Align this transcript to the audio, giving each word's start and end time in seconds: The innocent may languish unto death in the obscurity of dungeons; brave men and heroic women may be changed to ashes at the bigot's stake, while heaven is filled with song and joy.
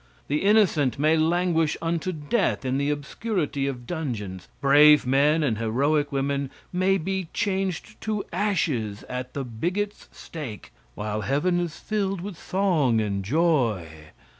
The 0.29 0.41
innocent 0.41 0.97
may 0.97 1.15
languish 1.15 1.77
unto 1.79 2.11
death 2.11 2.65
in 2.65 2.79
the 2.79 2.89
obscurity 2.89 3.67
of 3.67 3.85
dungeons; 3.85 4.47
brave 4.59 5.05
men 5.05 5.43
and 5.43 5.59
heroic 5.59 6.11
women 6.11 6.49
may 6.73 6.97
be 6.97 7.27
changed 7.35 8.01
to 8.01 8.25
ashes 8.33 9.03
at 9.07 9.35
the 9.35 9.43
bigot's 9.43 10.09
stake, 10.11 10.71
while 10.95 11.21
heaven 11.21 11.59
is 11.59 11.77
filled 11.77 12.21
with 12.21 12.35
song 12.35 12.99
and 12.99 13.23
joy. 13.23 13.87